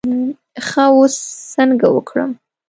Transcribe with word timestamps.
ښه 0.67 0.85
اوس 0.95 1.15
څنګه 1.53 1.87
وکړم. 1.91 2.31